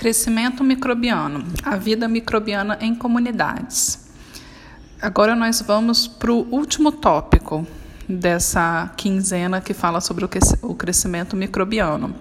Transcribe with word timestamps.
Crescimento 0.00 0.64
microbiano, 0.64 1.44
a 1.62 1.76
vida 1.76 2.08
microbiana 2.08 2.78
em 2.80 2.94
comunidades. 2.94 4.08
Agora 4.98 5.36
nós 5.36 5.60
vamos 5.60 6.08
para 6.08 6.32
o 6.32 6.48
último 6.50 6.90
tópico 6.90 7.66
dessa 8.08 8.90
quinzena 8.96 9.60
que 9.60 9.74
fala 9.74 10.00
sobre 10.00 10.26
o 10.62 10.74
crescimento 10.74 11.36
microbiano. 11.36 12.14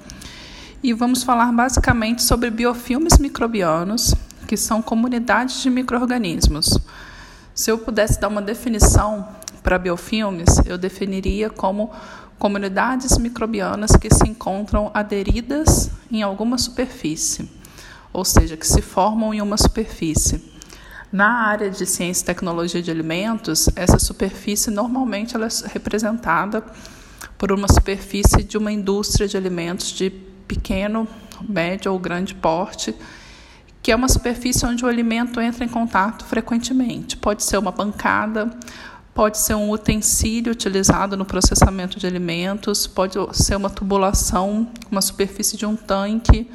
E 0.83 0.91
vamos 0.91 1.23
falar 1.23 1.53
basicamente 1.53 2.21
sobre 2.21 2.49
biofilmes 2.49 3.17
microbianos, 3.17 4.13
que 4.45 4.57
são 4.57 4.81
comunidades 4.81 5.61
de 5.61 5.69
microorganismos. 5.69 6.77
Se 7.55 7.71
eu 7.71 7.77
pudesse 7.77 8.19
dar 8.19 8.27
uma 8.27 8.41
definição 8.41 9.25
para 9.63 9.79
biofilmes, 9.79 10.49
eu 10.65 10.77
definiria 10.77 11.49
como 11.49 11.93
comunidades 12.37 13.17
microbianas 13.17 13.91
que 13.91 14.13
se 14.13 14.27
encontram 14.27 14.91
aderidas 14.93 15.89
em 16.11 16.21
alguma 16.21 16.57
superfície 16.57 17.57
ou 18.11 18.25
seja, 18.25 18.57
que 18.57 18.67
se 18.67 18.81
formam 18.81 19.33
em 19.33 19.41
uma 19.41 19.57
superfície. 19.57 20.43
Na 21.11 21.47
área 21.47 21.69
de 21.69 21.85
ciência 21.85 22.23
e 22.23 22.25
tecnologia 22.25 22.81
de 22.81 22.91
alimentos, 22.91 23.67
essa 23.75 23.97
superfície 23.97 24.69
normalmente 24.69 25.35
ela 25.35 25.47
é 25.47 25.67
representada 25.73 26.63
por 27.37 27.51
uma 27.51 27.67
superfície 27.67 28.43
de 28.43 28.57
uma 28.57 28.71
indústria 28.71 29.27
de 29.27 29.35
alimentos 29.35 29.91
de 29.91 30.11
pequeno, 30.47 31.07
médio 31.47 31.91
ou 31.91 31.97
grande 31.97 32.35
porte, 32.35 32.93
que 33.81 33.91
é 33.91 33.95
uma 33.95 34.09
superfície 34.09 34.65
onde 34.65 34.85
o 34.85 34.87
alimento 34.87 35.39
entra 35.39 35.63
em 35.63 35.67
contato 35.67 36.25
frequentemente. 36.25 37.17
Pode 37.17 37.43
ser 37.43 37.57
uma 37.57 37.71
bancada, 37.71 38.51
pode 39.13 39.39
ser 39.39 39.55
um 39.55 39.71
utensílio 39.71 40.51
utilizado 40.51 41.17
no 41.17 41.25
processamento 41.25 41.97
de 41.97 42.05
alimentos, 42.05 42.85
pode 42.85 43.17
ser 43.33 43.55
uma 43.55 43.69
tubulação, 43.69 44.67
uma 44.91 45.01
superfície 45.01 45.57
de 45.57 45.65
um 45.65 45.75
tanque 45.75 46.47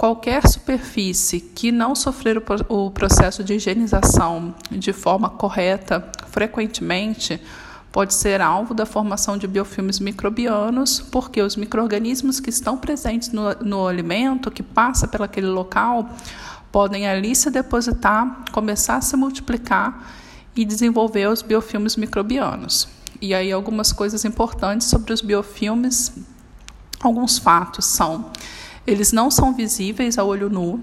Qualquer 0.00 0.48
superfície 0.48 1.40
que 1.42 1.70
não 1.70 1.94
sofrer 1.94 2.42
o 2.70 2.90
processo 2.90 3.44
de 3.44 3.52
higienização 3.52 4.54
de 4.70 4.94
forma 4.94 5.28
correta, 5.28 6.10
frequentemente, 6.30 7.38
pode 7.92 8.14
ser 8.14 8.40
alvo 8.40 8.72
da 8.72 8.86
formação 8.86 9.36
de 9.36 9.46
biofilmes 9.46 10.00
microbianos, 10.00 11.00
porque 11.02 11.42
os 11.42 11.54
microrganismos 11.54 12.40
que 12.40 12.48
estão 12.48 12.78
presentes 12.78 13.30
no, 13.30 13.54
no 13.56 13.86
alimento, 13.86 14.50
que 14.50 14.62
passa 14.62 15.06
pelaquele 15.06 15.48
local, 15.48 16.08
podem 16.72 17.06
ali 17.06 17.36
se 17.36 17.50
depositar, 17.50 18.46
começar 18.52 18.96
a 18.96 19.00
se 19.02 19.14
multiplicar 19.18 20.02
e 20.56 20.64
desenvolver 20.64 21.28
os 21.28 21.42
biofilmes 21.42 21.96
microbianos. 21.96 22.88
E 23.20 23.34
aí 23.34 23.52
algumas 23.52 23.92
coisas 23.92 24.24
importantes 24.24 24.86
sobre 24.86 25.12
os 25.12 25.20
biofilmes, 25.20 26.10
alguns 27.02 27.36
fatos 27.36 27.84
são 27.84 28.30
eles 28.86 29.12
não 29.12 29.30
são 29.30 29.54
visíveis 29.54 30.18
ao 30.18 30.28
olho 30.28 30.48
nu. 30.48 30.82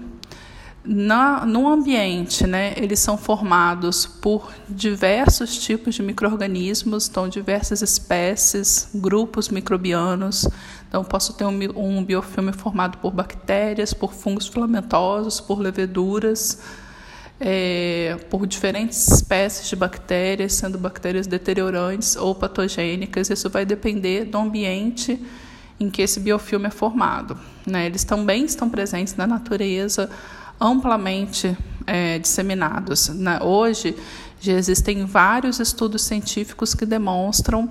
Na, 0.84 1.44
no 1.44 1.68
ambiente, 1.68 2.46
né, 2.46 2.72
eles 2.76 2.98
são 3.00 3.18
formados 3.18 4.06
por 4.06 4.50
diversos 4.66 5.58
tipos 5.58 5.94
de 5.94 6.02
micro-organismos, 6.02 7.08
então 7.08 7.28
diversas 7.28 7.82
espécies, 7.82 8.88
grupos 8.94 9.50
microbianos. 9.50 10.48
Então, 10.88 11.04
posso 11.04 11.34
ter 11.34 11.44
um, 11.44 11.58
um 11.76 12.02
biofilme 12.02 12.52
formado 12.52 12.96
por 12.98 13.12
bactérias, 13.12 13.92
por 13.92 14.14
fungos 14.14 14.46
filamentosos, 14.46 15.40
por 15.40 15.60
leveduras, 15.60 16.60
é, 17.38 18.16
por 18.30 18.46
diferentes 18.46 19.08
espécies 19.08 19.68
de 19.68 19.76
bactérias, 19.76 20.54
sendo 20.54 20.78
bactérias 20.78 21.26
deteriorantes 21.26 22.16
ou 22.16 22.34
patogênicas. 22.34 23.28
Isso 23.28 23.50
vai 23.50 23.66
depender 23.66 24.24
do 24.24 24.38
ambiente 24.38 25.20
em 25.78 25.88
que 25.90 26.02
esse 26.02 26.20
biofilme 26.20 26.66
é 26.66 26.70
formado. 26.70 27.38
Né? 27.66 27.86
Eles 27.86 28.04
também 28.04 28.44
estão 28.44 28.68
presentes 28.68 29.16
na 29.16 29.26
natureza, 29.26 30.10
amplamente 30.60 31.56
é, 31.86 32.18
disseminados. 32.18 33.08
Né? 33.08 33.38
Hoje, 33.40 33.96
já 34.40 34.52
existem 34.52 35.04
vários 35.04 35.60
estudos 35.60 36.02
científicos 36.02 36.74
que 36.74 36.86
demonstram 36.86 37.70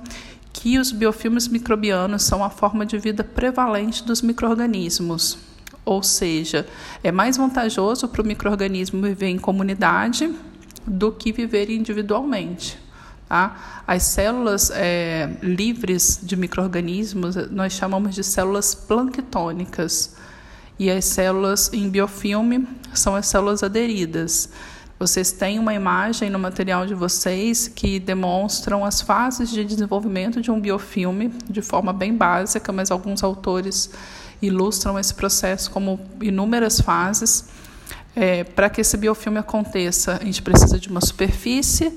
que 0.54 0.80
os 0.80 0.92
biofilmes 0.92 1.48
microbianos 1.48 2.24
são 2.24 2.44
a 2.44 2.50
forma 2.50 2.86
de 2.86 2.98
vida 2.98 3.24
prevalente 3.24 4.04
dos 4.04 4.22
microorganismos. 4.22 5.38
Ou 5.86 6.02
seja, 6.02 6.68
é 7.04 7.12
mais 7.12 7.38
vantajoso 7.38 8.08
para 8.08 8.22
o 8.22 8.26
microorganismo 8.26 9.02
viver 9.02 9.28
em 9.28 9.38
comunidade 9.38 10.34
do 10.86 11.12
que 11.12 11.32
viver 11.32 11.70
individualmente. 11.70 12.78
Tá? 13.28 13.84
As 13.86 14.04
células 14.04 14.72
é, 14.74 15.30
livres 15.42 16.20
de 16.24 16.38
micro-organismos 16.38 17.36
nós 17.52 17.74
chamamos 17.74 18.16
de 18.16 18.24
células 18.24 18.74
planctônicas. 18.74 20.16
E 20.80 20.90
as 20.90 21.06
células 21.06 21.72
em 21.74 21.90
biofilme 21.90 22.68
são 22.94 23.16
as 23.16 23.28
células 23.28 23.64
aderidas. 23.64 24.50
Vocês 25.00 25.32
têm 25.32 25.60
uma 25.60 25.74
imagem 25.74 26.30
no 26.30 26.40
material 26.40 26.86
de 26.88 26.94
vocês 26.94 27.68
que 27.68 28.00
demonstram 28.00 28.86
as 28.86 29.02
fases 29.02 29.52
de 29.52 29.64
desenvolvimento 29.64 30.42
de 30.42 30.50
um 30.50 30.60
biofilme 30.60 31.32
de 31.50 31.62
forma 31.62 31.92
bem 31.92 32.16
básica, 32.16 32.72
mas 32.72 32.90
alguns 32.90 33.24
autores 33.24 33.92
ilustram 34.42 34.98
esse 34.98 35.14
processo 35.14 35.70
como 35.70 36.00
inúmeras 36.22 36.80
fases. 36.80 37.46
É, 38.16 38.44
Para 38.44 38.70
que 38.70 38.82
esse 38.82 38.98
biofilme 38.98 39.38
aconteça, 39.38 40.18
a 40.20 40.26
gente 40.26 40.42
precisa 40.42 40.80
de 40.80 40.90
uma 40.90 41.02
superfície 41.02 41.94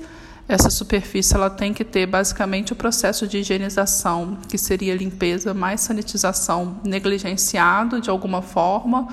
essa 0.53 0.69
superfície 0.69 1.33
ela 1.35 1.49
tem 1.49 1.73
que 1.73 1.83
ter 1.83 2.05
basicamente 2.05 2.73
o 2.73 2.75
processo 2.75 3.27
de 3.27 3.37
higienização, 3.37 4.37
que 4.49 4.57
seria 4.57 4.95
limpeza 4.95 5.53
mais 5.53 5.81
sanitização 5.81 6.75
negligenciado 6.83 8.01
de 8.01 8.09
alguma 8.09 8.41
forma, 8.41 9.07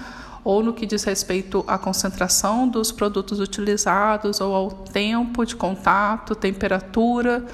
ou 0.44 0.62
no 0.62 0.72
que 0.72 0.87
diz 0.87 1.04
respeito 1.04 1.65
à 1.66 1.77
concentração 1.77 2.66
dos 2.66 2.91
produtos 2.91 3.41
utilizados, 3.41 4.41
ou 4.41 4.54
ao 4.54 4.71
tempo 4.71 5.44
de 5.44 5.54
contato, 5.54 6.34
temperatura, 6.34 7.44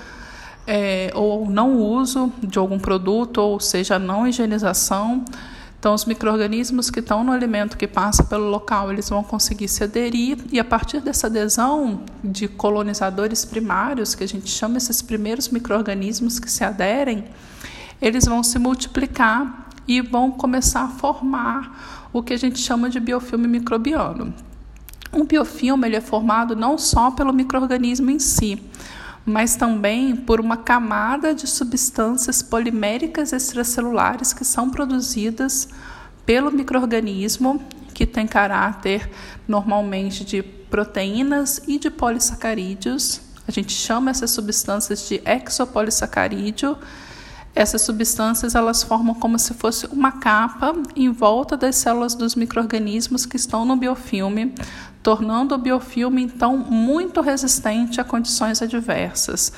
é, 0.67 1.11
ou 1.15 1.50
não 1.50 1.77
uso 1.77 2.33
de 2.43 2.59
algum 2.59 2.78
produto, 2.78 3.39
ou 3.39 3.61
seja, 3.61 3.99
não 3.99 4.27
higienização. 4.27 5.25
Então, 5.84 5.93
os 5.93 6.06
micro-organismos 6.06 6.89
que 6.89 7.00
estão 7.00 7.22
no 7.22 7.31
alimento 7.31 7.77
que 7.77 7.87
passa 7.87 8.25
pelo 8.25 8.49
local, 8.49 8.91
eles 8.91 9.11
vão 9.11 9.22
conseguir 9.22 9.69
se 9.69 9.84
aderir 9.84 10.39
e 10.50 10.59
a 10.59 10.65
partir 10.65 10.99
dessa 10.99 11.27
adesão 11.27 12.00
de 12.25 12.49
colonizadores 12.49 13.45
primários, 13.45 14.15
que 14.15 14.25
a 14.25 14.27
gente 14.27 14.49
chama 14.49 14.78
esses 14.78 15.03
primeiros 15.03 15.50
micro-organismos 15.50 16.41
que 16.41 16.50
se 16.50 16.65
aderem, 16.65 17.27
eles 18.00 18.25
vão 18.25 18.43
se 18.43 18.59
multiplicar 18.59 19.69
e 19.87 20.00
vão 20.00 20.31
começar 20.31 20.84
a 20.84 20.89
formar 20.89 22.09
o 22.15 22.23
que 22.23 22.33
a 22.33 22.39
gente 22.39 22.59
chama 22.59 22.89
de 22.89 22.99
biofilme 22.99 23.47
microbiano. 23.47 24.33
Um 25.12 25.27
biofilme 25.27 25.87
ele 25.87 25.97
é 25.97 26.00
formado 26.00 26.56
não 26.56 26.78
só 26.78 27.11
pelo 27.11 27.31
microorganismo 27.31 28.11
em 28.11 28.19
si, 28.19 28.59
mas 29.27 29.57
também 29.57 30.15
por 30.15 30.41
uma 30.41 30.57
camada 30.57 31.35
de 31.35 31.47
substâncias 31.47 32.43
poliméricas 32.43 33.33
extracelulares 33.33 34.33
que 34.33 34.45
são 34.45 34.69
produzidas 34.69 35.69
pelo 36.27 36.51
microorganismo, 36.51 37.62
que 37.93 38.07
tem 38.07 38.27
caráter 38.27 39.11
normalmente 39.47 40.25
de 40.25 40.43
proteínas 40.43 41.62
e 41.67 41.79
de 41.79 41.91
polissacarídeos. 41.91 43.21
A 43.47 43.53
gente 43.53 43.73
chama 43.73 44.11
essas 44.11 44.31
substâncias 44.31 45.09
de 45.09 45.23
exopolissacarídeo. 45.25 46.77
Essas 47.55 47.83
substâncias 47.83 48.55
elas 48.55 48.83
formam 48.83 49.15
como 49.15 49.39
se 49.39 49.55
fosse 49.55 49.87
uma 49.87 50.12
capa 50.12 50.75
em 50.97 51.12
volta 51.12 51.56
das 51.56 51.77
células 51.77 52.15
dos 52.15 52.35
microrganismos 52.35 53.25
que 53.25 53.37
estão 53.37 53.65
no 53.65 53.77
biofilme, 53.77 54.53
tornando 55.04 55.54
o 55.54 55.59
biofilme 55.59 56.22
então 56.22 56.56
muito 56.56 57.20
resistente 57.20 58.00
a 58.00 58.04
condições 58.04 58.62
adversas 58.62 59.53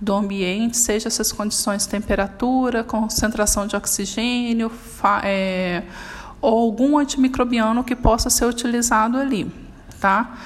do 0.00 0.14
ambiente, 0.14 0.76
seja 0.76 1.08
essas 1.08 1.32
condições 1.32 1.86
temperatura, 1.86 2.84
concentração 2.84 3.66
de 3.66 3.74
oxigênio, 3.74 4.70
é, 5.24 5.82
ou 6.40 6.56
algum 6.56 6.98
antimicrobiano 6.98 7.82
que 7.82 7.96
possa 7.96 8.30
ser 8.30 8.46
utilizado 8.46 9.18
ali, 9.18 9.50
tá? 10.00 10.36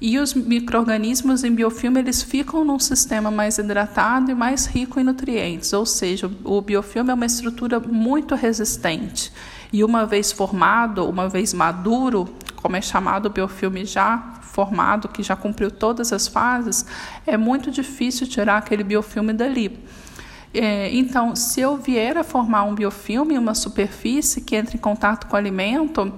E 0.00 0.18
os 0.18 0.32
microrganismos 0.32 1.44
em 1.44 1.54
biofilme 1.54 2.00
eles 2.00 2.22
ficam 2.22 2.64
num 2.64 2.78
sistema 2.78 3.30
mais 3.30 3.58
hidratado 3.58 4.30
e 4.30 4.34
mais 4.34 4.64
rico 4.66 4.98
em 4.98 5.04
nutrientes, 5.04 5.72
ou 5.74 5.84
seja, 5.84 6.30
o 6.44 6.62
biofilme 6.62 7.10
é 7.10 7.14
uma 7.14 7.26
estrutura 7.26 7.78
muito 7.78 8.34
resistente. 8.34 9.30
E 9.70 9.84
uma 9.84 10.06
vez 10.06 10.32
formado, 10.32 11.04
uma 11.06 11.28
vez 11.28 11.52
maduro, 11.52 12.28
como 12.62 12.76
é 12.76 12.80
chamado 12.80 13.26
o 13.26 13.30
biofilme 13.30 13.84
já 13.84 14.34
formado, 14.42 15.08
que 15.08 15.22
já 15.22 15.36
cumpriu 15.36 15.70
todas 15.70 16.12
as 16.12 16.26
fases, 16.26 16.84
é 17.26 17.36
muito 17.36 17.70
difícil 17.70 18.26
tirar 18.26 18.58
aquele 18.58 18.82
biofilme 18.82 19.32
dali. 19.32 19.78
É, 20.52 20.92
então, 20.92 21.36
se 21.36 21.60
eu 21.60 21.76
vier 21.76 22.16
a 22.16 22.24
formar 22.24 22.64
um 22.64 22.74
biofilme 22.74 23.34
em 23.34 23.38
uma 23.38 23.54
superfície 23.54 24.40
que 24.40 24.56
entra 24.56 24.76
em 24.76 24.80
contato 24.80 25.26
com 25.26 25.34
o 25.34 25.36
alimento, 25.36 26.12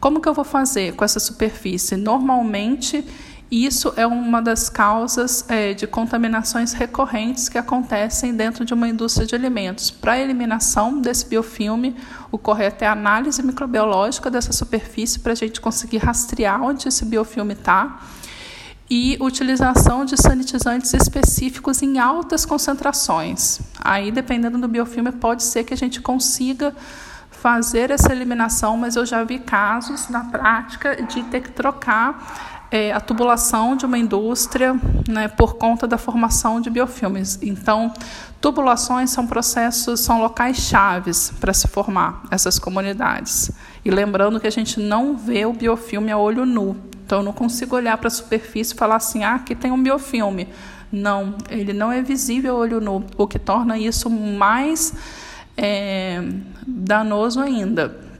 como 0.00 0.20
que 0.20 0.28
eu 0.28 0.34
vou 0.34 0.44
fazer 0.44 0.94
com 0.94 1.04
essa 1.04 1.20
superfície? 1.20 1.96
Normalmente, 1.96 3.04
Isso 3.52 3.92
é 3.98 4.06
uma 4.06 4.40
das 4.40 4.70
causas 4.70 5.44
é, 5.46 5.74
de 5.74 5.86
contaminações 5.86 6.72
recorrentes 6.72 7.50
que 7.50 7.58
acontecem 7.58 8.34
dentro 8.34 8.64
de 8.64 8.72
uma 8.72 8.88
indústria 8.88 9.26
de 9.26 9.34
alimentos. 9.34 9.90
Para 9.90 10.12
a 10.12 10.18
eliminação 10.18 10.98
desse 10.98 11.26
biofilme, 11.26 11.94
o 12.30 12.38
correto 12.38 12.82
é 12.82 12.86
a 12.86 12.92
análise 12.92 13.42
microbiológica 13.42 14.30
dessa 14.30 14.54
superfície 14.54 15.20
para 15.20 15.32
a 15.32 15.34
gente 15.34 15.60
conseguir 15.60 15.98
rastrear 15.98 16.62
onde 16.62 16.88
esse 16.88 17.04
biofilme 17.04 17.52
está 17.52 18.00
e 18.88 19.18
utilização 19.20 20.06
de 20.06 20.16
sanitizantes 20.16 20.94
específicos 20.94 21.82
em 21.82 21.98
altas 21.98 22.46
concentrações. 22.46 23.60
Aí, 23.78 24.10
dependendo 24.10 24.56
do 24.56 24.66
biofilme, 24.66 25.12
pode 25.12 25.42
ser 25.42 25.64
que 25.64 25.74
a 25.74 25.76
gente 25.76 26.00
consiga 26.00 26.74
fazer 27.42 27.90
essa 27.90 28.12
eliminação, 28.12 28.76
mas 28.76 28.94
eu 28.94 29.04
já 29.04 29.24
vi 29.24 29.40
casos 29.40 30.08
na 30.08 30.24
prática 30.24 31.02
de 31.02 31.24
ter 31.24 31.40
que 31.40 31.50
trocar 31.50 32.51
é, 32.72 32.90
a 32.90 33.00
tubulação 33.00 33.76
de 33.76 33.84
uma 33.84 33.98
indústria 33.98 34.74
né, 35.06 35.28
por 35.28 35.56
conta 35.56 35.86
da 35.86 35.98
formação 35.98 36.58
de 36.58 36.70
biofilmes. 36.70 37.38
Então, 37.42 37.92
tubulações 38.40 39.10
são 39.10 39.26
processos, 39.26 40.00
são 40.00 40.22
locais 40.22 40.56
chaves 40.56 41.30
para 41.38 41.52
se 41.52 41.68
formar 41.68 42.22
essas 42.30 42.58
comunidades. 42.58 43.50
E 43.84 43.90
lembrando 43.90 44.40
que 44.40 44.46
a 44.46 44.50
gente 44.50 44.80
não 44.80 45.14
vê 45.14 45.44
o 45.44 45.52
biofilme 45.52 46.10
a 46.10 46.16
olho 46.16 46.46
nu. 46.46 46.74
Então, 47.04 47.18
eu 47.18 47.24
não 47.24 47.32
consigo 47.34 47.76
olhar 47.76 47.98
para 47.98 48.08
a 48.08 48.10
superfície 48.10 48.72
e 48.72 48.76
falar 48.76 48.96
assim, 48.96 49.22
ah, 49.22 49.34
aqui 49.34 49.54
tem 49.54 49.70
um 49.70 49.82
biofilme. 49.82 50.48
Não, 50.90 51.34
ele 51.50 51.74
não 51.74 51.92
é 51.92 52.00
visível 52.00 52.56
a 52.56 52.58
olho 52.58 52.80
nu, 52.80 53.04
o 53.18 53.26
que 53.26 53.38
torna 53.38 53.78
isso 53.78 54.08
mais 54.08 54.94
é, 55.58 56.22
danoso 56.66 57.38
ainda. 57.38 58.11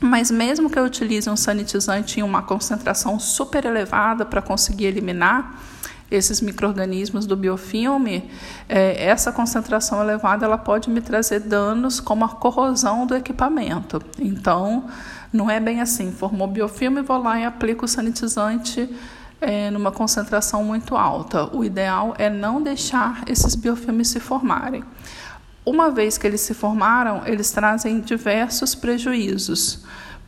Mas 0.00 0.30
mesmo 0.30 0.70
que 0.70 0.78
eu 0.78 0.84
utilize 0.84 1.28
um 1.28 1.36
sanitizante 1.36 2.20
em 2.20 2.22
uma 2.22 2.42
concentração 2.42 3.20
super 3.20 3.66
elevada 3.66 4.24
para 4.24 4.40
conseguir 4.40 4.86
eliminar 4.86 5.60
esses 6.10 6.40
microrganismos 6.40 7.24
do 7.24 7.36
biofilme, 7.36 8.28
é, 8.68 9.04
essa 9.04 9.30
concentração 9.30 10.02
elevada 10.02 10.44
ela 10.44 10.58
pode 10.58 10.90
me 10.90 11.00
trazer 11.00 11.40
danos 11.40 12.00
como 12.00 12.24
a 12.24 12.28
corrosão 12.28 13.06
do 13.06 13.14
equipamento. 13.14 14.02
Então, 14.18 14.88
não 15.32 15.48
é 15.48 15.60
bem 15.60 15.80
assim. 15.80 16.10
Formou 16.10 16.48
biofilme, 16.48 17.02
vou 17.02 17.22
lá 17.22 17.38
e 17.38 17.44
aplico 17.44 17.84
o 17.84 17.88
sanitizante 17.88 18.88
é, 19.40 19.70
numa 19.70 19.92
concentração 19.92 20.64
muito 20.64 20.96
alta. 20.96 21.54
O 21.54 21.64
ideal 21.64 22.14
é 22.18 22.28
não 22.28 22.60
deixar 22.60 23.22
esses 23.26 23.54
biofilmes 23.54 24.08
se 24.08 24.18
formarem. 24.18 24.82
Uma 25.64 25.90
vez 25.90 26.16
que 26.16 26.26
eles 26.26 26.40
se 26.40 26.54
formaram, 26.54 27.22
eles 27.26 27.50
trazem 27.50 28.00
diversos 28.00 28.74
prejuízos 28.74 29.80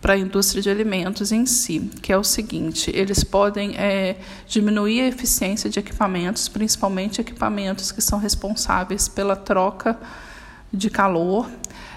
para 0.03 0.15
a 0.15 0.19
indústria 0.19 0.61
de 0.61 0.69
alimentos 0.69 1.31
em 1.31 1.47
si, 1.47 1.91
que 2.03 2.13
é 2.13 2.19
o 2.19 2.25
seguinte: 2.25 2.91
eles 2.95 3.25
podem 3.25 3.77
é, 3.77 4.17
diminuir 4.47 5.01
a 5.01 5.07
eficiência 5.07 5.71
de 5.71 5.79
equipamentos, 5.79 6.49
principalmente 6.49 7.21
equipamentos 7.21 7.93
que 7.93 8.03
são 8.03 8.19
responsáveis 8.19 9.09
pela 9.09 9.37
troca 9.37 9.99
de 10.73 10.91
calor. 10.91 11.49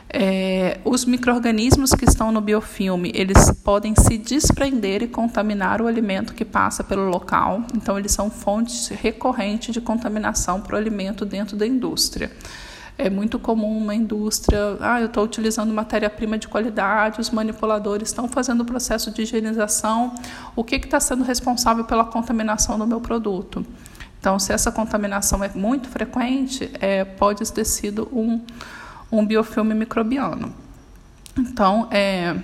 É, 0.07 0.79
os 0.85 1.03
microrganismos 1.03 1.91
que 1.91 2.05
estão 2.05 2.31
no 2.31 2.39
biofilme, 2.39 3.11
eles 3.13 3.51
podem 3.63 3.93
se 3.97 4.17
desprender 4.17 5.01
e 5.01 5.07
contaminar 5.07 5.81
o 5.81 5.87
alimento 5.87 6.33
que 6.33 6.45
passa 6.45 6.83
pelo 6.85 7.09
local. 7.09 7.63
Então, 7.75 7.99
eles 7.99 8.13
são 8.13 8.29
fontes 8.29 8.87
recorrentes 8.87 9.73
de 9.73 9.81
contaminação 9.81 10.61
para 10.61 10.75
o 10.75 10.77
alimento 10.77 11.25
dentro 11.25 11.57
da 11.57 11.67
indústria. 11.67 12.31
É 12.97 13.09
muito 13.09 13.37
comum 13.37 13.77
uma 13.77 13.93
indústria, 13.93 14.77
ah, 14.79 15.01
eu 15.01 15.07
estou 15.07 15.25
utilizando 15.25 15.73
matéria-prima 15.73 16.37
de 16.37 16.47
qualidade, 16.47 17.19
os 17.19 17.29
manipuladores 17.29 18.07
estão 18.07 18.27
fazendo 18.29 18.61
o 18.61 18.65
processo 18.65 19.11
de 19.11 19.23
higienização. 19.23 20.15
O 20.55 20.63
que 20.63 20.75
está 20.75 20.99
sendo 20.99 21.23
responsável 21.23 21.83
pela 21.83 22.05
contaminação 22.05 22.79
do 22.79 22.87
meu 22.87 23.01
produto? 23.01 23.65
Então, 24.17 24.39
se 24.39 24.53
essa 24.53 24.71
contaminação 24.71 25.43
é 25.43 25.51
muito 25.53 25.89
frequente, 25.89 26.71
é, 26.79 27.03
pode 27.03 27.51
ter 27.51 27.65
sido 27.65 28.07
um, 28.13 28.41
um 29.11 29.25
biofilme 29.25 29.75
microbiano. 29.75 30.53
Então, 31.37 31.89
é, 31.91 32.35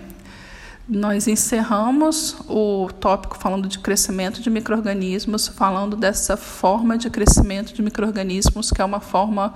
nós 0.92 1.26
encerramos 1.26 2.36
o 2.50 2.90
tópico 3.00 3.38
falando 3.38 3.66
de 3.66 3.80
crescimento 3.80 4.42
de 4.42 4.50
microrganismos, 4.50 5.48
falando 5.48 5.96
dessa 5.96 6.36
forma 6.36 6.98
de 6.98 7.10
crescimento 7.10 7.74
de 7.74 7.82
microrganismos 7.82 8.72
que 8.72 8.82
é 8.82 8.84
uma 8.84 9.00
forma 9.00 9.54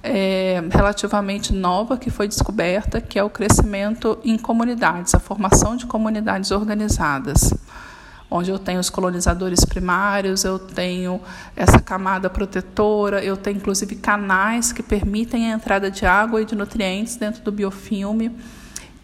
é, 0.00 0.62
relativamente 0.70 1.52
nova 1.52 1.96
que 1.96 2.08
foi 2.08 2.28
descoberta, 2.28 3.00
que 3.00 3.18
é 3.18 3.24
o 3.24 3.28
crescimento 3.28 4.16
em 4.22 4.38
comunidades, 4.38 5.12
a 5.12 5.18
formação 5.18 5.74
de 5.74 5.86
comunidades 5.86 6.52
organizadas, 6.52 7.52
onde 8.30 8.52
eu 8.52 8.58
tenho 8.58 8.78
os 8.78 8.88
colonizadores 8.88 9.64
primários, 9.64 10.44
eu 10.44 10.56
tenho 10.56 11.20
essa 11.56 11.80
camada 11.80 12.30
protetora, 12.30 13.24
eu 13.24 13.36
tenho 13.36 13.56
inclusive 13.56 13.96
canais 13.96 14.72
que 14.72 14.84
permitem 14.84 15.50
a 15.50 15.56
entrada 15.56 15.90
de 15.90 16.06
água 16.06 16.40
e 16.42 16.44
de 16.44 16.54
nutrientes 16.54 17.16
dentro 17.16 17.42
do 17.42 17.50
biofilme. 17.50 18.30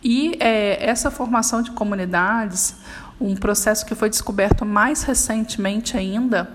E 0.02 0.36
é, 0.40 0.84
essa 0.84 1.10
formação 1.10 1.62
de 1.62 1.70
comunidades, 1.70 2.76
um 3.20 3.36
processo 3.36 3.86
que 3.86 3.94
foi 3.94 4.10
descoberto 4.10 4.64
mais 4.64 5.02
recentemente 5.02 5.96
ainda, 5.96 6.50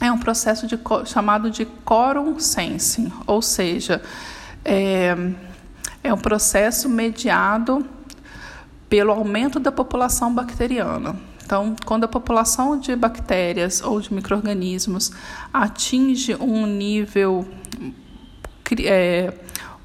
é 0.00 0.10
um 0.10 0.18
processo 0.18 0.66
de, 0.66 0.78
chamado 1.04 1.50
de 1.50 1.64
quorum 1.64 2.38
sensing, 2.38 3.12
ou 3.26 3.42
seja, 3.42 4.02
é, 4.64 5.14
é 6.02 6.12
um 6.12 6.18
processo 6.18 6.88
mediado 6.88 7.86
pelo 8.88 9.12
aumento 9.12 9.58
da 9.58 9.72
população 9.72 10.34
bacteriana. 10.34 11.16
Então, 11.44 11.76
quando 11.84 12.04
a 12.04 12.08
população 12.08 12.78
de 12.78 12.96
bactérias 12.96 13.80
ou 13.80 14.00
de 14.00 14.12
microrganismos 14.12 15.12
atinge 15.52 16.34
um 16.34 16.66
nível 16.66 17.46
é, 18.82 19.32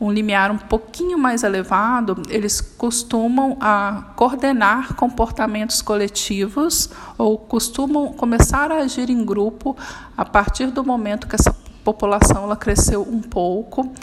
um 0.02 0.12
limiar 0.12 0.50
um 0.50 0.58
pouquinho 0.58 1.16
mais 1.16 1.44
elevado, 1.44 2.24
eles 2.28 2.60
costumam 2.60 3.56
a 3.62 4.14
coordenar 4.16 4.96
comportamentos 4.96 5.80
coletivos 5.80 6.90
ou 7.20 7.38
costumam 7.38 8.12
começar 8.12 8.72
a 8.72 8.78
agir 8.78 9.12
em 9.12 9.24
grupo 9.24 9.78
a 10.18 10.26
partir 10.26 10.72
do 10.72 10.84
momento 10.84 11.28
que 11.28 11.36
essa 11.36 11.56
população 11.84 12.46
ela 12.46 12.56
cresceu 12.56 13.04
um 13.04 13.22
pouco. 13.22 13.94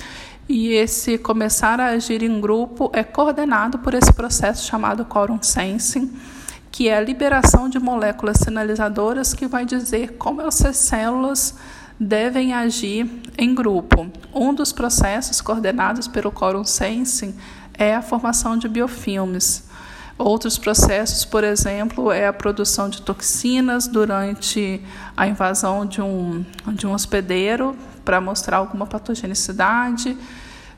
E 0.49 0.69
esse 0.69 1.19
começar 1.19 1.81
a 1.81 1.87
agir 1.89 2.23
em 2.23 2.41
grupo 2.41 2.91
é 2.95 3.03
coordenado 3.03 3.81
por 3.81 3.93
esse 3.93 4.13
processo 4.13 4.67
chamado 4.67 5.05
quorum 5.05 5.43
sensing, 5.43 6.17
que 6.71 6.89
é 6.89 6.97
a 6.97 7.01
liberação 7.01 7.69
de 7.69 7.81
moléculas 7.81 8.39
sinalizadoras 8.39 9.35
que 9.35 9.49
vai 9.49 9.65
dizer 9.65 10.17
como 10.17 10.43
essas 10.43 10.77
células 10.77 11.57
devem 11.99 12.53
agir 12.53 13.09
em 13.37 13.55
grupo. 13.55 14.11
Um 14.33 14.55
dos 14.55 14.73
processos 14.73 15.41
coordenados 15.41 16.07
pelo 16.07 16.31
Quorum 16.31 16.65
Sensing 16.65 17.35
é 17.75 17.95
a 17.95 18.03
formação 18.03 18.57
de 18.57 18.69
biofilmes. 18.69 19.67
Outros 20.17 20.59
processos, 20.59 21.25
por 21.25 21.45
exemplo, 21.45 22.11
é 22.11 22.27
a 22.27 22.33
produção 22.33 22.89
de 22.89 23.03
toxinas 23.03 23.87
durante 23.87 24.83
a 25.17 25.29
invasão 25.29 25.87
de 25.87 26.03
um, 26.03 26.45
de 26.73 26.87
um 26.87 26.93
hospedeiro 26.93 27.77
para 28.05 28.21
mostrar 28.21 28.57
alguma 28.57 28.87
patogenicidade 28.87 30.17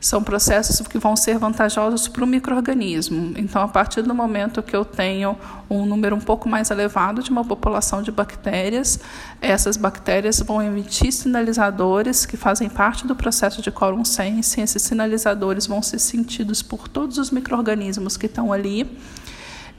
são 0.01 0.23
processos 0.23 0.87
que 0.89 0.99
vão 0.99 1.15
ser 1.15 1.39
vantajosos 1.39 2.09
para 2.09 2.25
o 2.25 2.27
microorganismo. 2.27 3.35
Então, 3.37 3.63
a 3.63 3.69
partir 3.69 4.03
do 4.03 4.15
momento 4.15 4.63
que 4.63 4.75
eu 4.75 4.85
tenho 4.85 5.37
um 5.69 5.85
número 5.85 6.17
um 6.17 6.21
pouco 6.21 6.49
mais 6.49 6.71
elevado 6.71 7.23
de 7.23 7.31
uma 7.31 7.45
população 7.45 8.03
de 8.03 8.11
bactérias, 8.11 8.99
essas 9.41 9.77
bactérias 9.77 10.41
vão 10.41 10.63
emitir 10.63 11.13
sinalizadores 11.13 12.25
que 12.25 12.37
fazem 12.37 12.71
parte 12.71 13.07
do 13.07 13.15
processo 13.15 13.61
de 13.61 13.71
quorum 13.71 14.05
sensing. 14.05 14.63
Esses 14.63 14.83
sinalizadores 14.83 15.67
vão 15.67 15.83
ser 15.83 15.99
sentidos 15.99 16.63
por 16.63 16.89
todos 16.89 17.19
os 17.19 17.31
microorganismos 17.31 18.17
que 18.17 18.27
estão 18.27 18.53
ali 18.53 18.91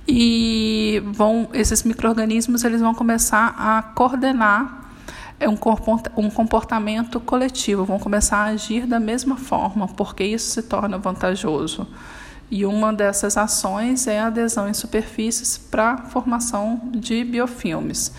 e 0.07 1.01
vão 1.13 1.47
esses 1.53 1.83
microorganismos 1.83 2.63
eles 2.63 2.81
vão 2.81 2.93
começar 2.93 3.53
a 3.57 3.83
coordenar 3.83 4.80
é 5.41 5.49
um 5.49 6.29
comportamento 6.29 7.19
coletivo, 7.19 7.83
vão 7.83 7.97
começar 7.97 8.37
a 8.37 8.45
agir 8.45 8.85
da 8.85 8.99
mesma 8.99 9.35
forma, 9.35 9.87
porque 9.87 10.23
isso 10.23 10.51
se 10.51 10.61
torna 10.61 10.99
vantajoso. 10.99 11.87
E 12.51 12.63
uma 12.63 12.93
dessas 12.93 13.37
ações 13.37 14.05
é 14.05 14.19
a 14.19 14.27
adesão 14.27 14.69
em 14.69 14.73
superfícies 14.73 15.57
para 15.57 15.97
formação 15.97 16.79
de 16.93 17.23
biofilmes. 17.23 18.13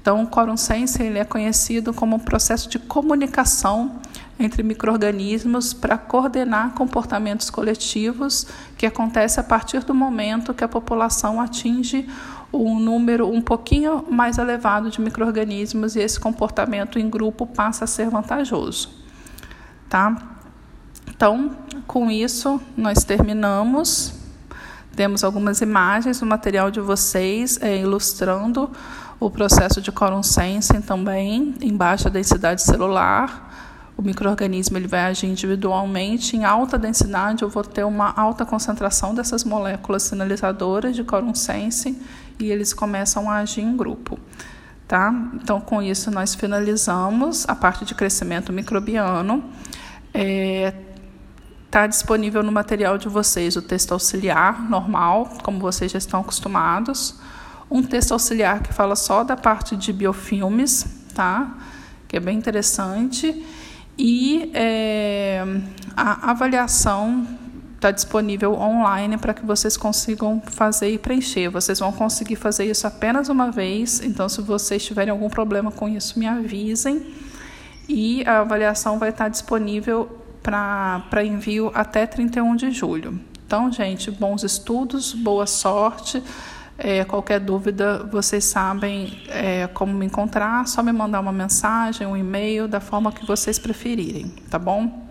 Então, 0.00 0.22
o 0.22 0.26
Quorum 0.28 0.56
Sense 0.56 1.02
ele 1.02 1.18
é 1.18 1.24
conhecido 1.24 1.92
como 1.92 2.14
um 2.14 2.20
processo 2.20 2.68
de 2.68 2.78
comunicação 2.78 4.00
entre 4.38 4.62
microrganismos 4.62 5.74
para 5.74 5.98
coordenar 5.98 6.74
comportamentos 6.74 7.50
coletivos 7.50 8.46
que 8.76 8.86
acontece 8.86 9.40
a 9.40 9.42
partir 9.42 9.82
do 9.82 9.92
momento 9.92 10.54
que 10.54 10.62
a 10.62 10.68
população 10.68 11.40
atinge 11.40 12.08
um 12.52 12.78
número 12.78 13.28
um 13.28 13.42
pouquinho 13.42 14.04
mais 14.10 14.38
elevado 14.38 14.90
de 14.90 15.00
microrganismos 15.00 15.96
e 15.96 16.00
esse 16.00 16.18
comportamento 16.18 16.98
em 16.98 17.08
grupo 17.08 17.46
passa 17.46 17.84
a 17.84 17.86
ser 17.86 18.08
vantajoso, 18.08 18.90
tá? 19.88 20.16
Então, 21.08 21.56
com 21.86 22.10
isso 22.10 22.60
nós 22.76 23.04
terminamos, 23.04 24.18
Temos 24.98 25.22
algumas 25.22 25.60
imagens 25.60 26.20
no 26.20 26.26
material 26.26 26.72
de 26.72 26.80
vocês 26.80 27.56
é, 27.62 27.78
ilustrando 27.78 28.68
o 29.20 29.30
processo 29.30 29.80
de 29.80 29.92
quorum 29.92 30.24
sensing 30.24 30.80
também, 30.80 31.54
em 31.60 31.76
baixa 31.76 32.10
densidade 32.10 32.62
celular. 32.62 33.47
O 33.98 34.02
microorganismo 34.02 34.78
ele 34.78 34.86
vai 34.86 35.00
agir 35.00 35.26
individualmente. 35.26 36.36
Em 36.36 36.44
alta 36.44 36.78
densidade, 36.78 37.42
eu 37.42 37.48
vou 37.48 37.64
ter 37.64 37.82
uma 37.82 38.12
alta 38.16 38.46
concentração 38.46 39.12
dessas 39.12 39.42
moléculas 39.42 40.04
sinalizadoras 40.04 40.94
de 40.94 41.04
sensing 41.34 42.00
e 42.38 42.48
eles 42.48 42.72
começam 42.72 43.28
a 43.28 43.38
agir 43.38 43.62
em 43.62 43.76
grupo. 43.76 44.16
Tá? 44.86 45.12
Então, 45.34 45.60
com 45.60 45.82
isso, 45.82 46.12
nós 46.12 46.36
finalizamos 46.36 47.44
a 47.48 47.56
parte 47.56 47.84
de 47.84 47.92
crescimento 47.92 48.52
microbiano. 48.52 49.42
Está 50.14 50.20
é, 50.20 50.74
tá 51.68 51.86
disponível 51.88 52.44
no 52.44 52.52
material 52.52 52.98
de 52.98 53.08
vocês 53.08 53.56
o 53.56 53.62
texto 53.62 53.90
auxiliar 53.90 54.62
normal, 54.70 55.28
como 55.42 55.58
vocês 55.58 55.90
já 55.90 55.98
estão 55.98 56.20
acostumados. 56.20 57.16
Um 57.68 57.82
texto 57.82 58.12
auxiliar 58.12 58.62
que 58.62 58.72
fala 58.72 58.94
só 58.94 59.24
da 59.24 59.36
parte 59.36 59.74
de 59.74 59.92
biofilmes, 59.92 60.86
tá? 61.12 61.52
que 62.06 62.16
é 62.16 62.20
bem 62.20 62.38
interessante. 62.38 63.44
E 63.98 64.50
é, 64.54 65.44
a 65.96 66.30
avaliação 66.30 67.26
está 67.74 67.90
disponível 67.90 68.54
online 68.54 69.16
para 69.18 69.34
que 69.34 69.44
vocês 69.44 69.76
consigam 69.76 70.40
fazer 70.46 70.90
e 70.90 70.98
preencher. 70.98 71.48
Vocês 71.48 71.78
vão 71.78 71.92
conseguir 71.92 72.36
fazer 72.36 72.64
isso 72.64 72.86
apenas 72.86 73.28
uma 73.28 73.50
vez, 73.50 74.00
então 74.00 74.28
se 74.28 74.40
vocês 74.40 74.84
tiverem 74.84 75.10
algum 75.10 75.28
problema 75.28 75.72
com 75.72 75.88
isso, 75.88 76.18
me 76.18 76.26
avisem. 76.26 77.06
E 77.88 78.22
a 78.26 78.40
avaliação 78.40 78.98
vai 78.98 79.08
estar 79.08 79.28
disponível 79.28 80.08
para 80.42 81.24
envio 81.24 81.70
até 81.74 82.06
31 82.06 82.56
de 82.56 82.70
julho. 82.70 83.18
Então, 83.46 83.72
gente, 83.72 84.10
bons 84.10 84.44
estudos, 84.44 85.12
boa 85.12 85.46
sorte. 85.46 86.22
É, 86.80 87.04
qualquer 87.04 87.40
dúvida, 87.40 88.04
vocês 88.04 88.44
sabem 88.44 89.20
é, 89.28 89.66
como 89.66 89.92
me 89.92 90.06
encontrar, 90.06 90.64
só 90.68 90.80
me 90.80 90.92
mandar 90.92 91.18
uma 91.18 91.32
mensagem, 91.32 92.06
um 92.06 92.16
e-mail, 92.16 92.68
da 92.68 92.78
forma 92.78 93.10
que 93.10 93.26
vocês 93.26 93.58
preferirem, 93.58 94.32
tá 94.48 94.60
bom? 94.60 95.07